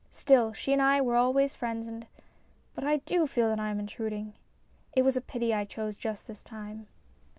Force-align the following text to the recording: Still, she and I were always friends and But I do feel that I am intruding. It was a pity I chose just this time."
Still, 0.09 0.51
she 0.51 0.73
and 0.73 0.81
I 0.81 0.99
were 0.99 1.15
always 1.15 1.55
friends 1.55 1.87
and 1.87 2.07
But 2.73 2.83
I 2.85 2.97
do 2.97 3.27
feel 3.27 3.49
that 3.49 3.59
I 3.59 3.69
am 3.69 3.79
intruding. 3.79 4.33
It 4.95 5.03
was 5.03 5.15
a 5.15 5.21
pity 5.21 5.53
I 5.53 5.63
chose 5.63 5.95
just 5.95 6.25
this 6.25 6.41
time." 6.41 6.87